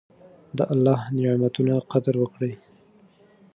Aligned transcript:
د 0.57 0.59
الله 0.73 0.99
نعمتونو 1.21 1.75
قدر 1.91 2.15
وکړئ. 2.19 2.53